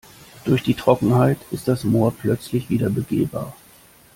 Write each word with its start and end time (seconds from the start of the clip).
Durch 0.45 0.63
die 0.63 0.73
Trockenheit 0.73 1.37
ist 1.51 1.67
das 1.67 1.83
Moor 1.83 2.11
plötzlich 2.19 2.71
wieder 2.71 2.89
begehbar. 2.89 3.55